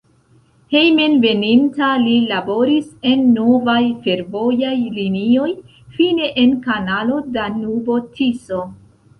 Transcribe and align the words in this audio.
Hejmenveninta 0.75 1.89
li 2.05 2.15
laboris 2.31 2.87
en 3.11 3.21
novaj 3.35 3.77
fervojaj 4.07 4.73
linioj, 4.97 5.53
fine 5.99 6.31
en 6.45 6.59
kanalo 6.67 7.23
Danubo-Tiso. 7.39 8.69